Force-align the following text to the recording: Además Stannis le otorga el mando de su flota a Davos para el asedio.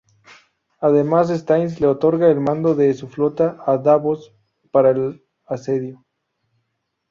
Además 0.79 1.29
Stannis 1.29 1.79
le 1.79 1.85
otorga 1.85 2.27
el 2.31 2.39
mando 2.39 2.73
de 2.73 2.91
su 2.95 3.07
flota 3.07 3.61
a 3.67 3.77
Davos 3.77 4.33
para 4.71 4.89
el 4.89 5.23
asedio. 5.45 6.03